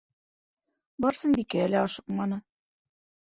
Барсынбикә 1.05 1.67
лә 1.73 1.83
ашыҡманы. 1.89 2.41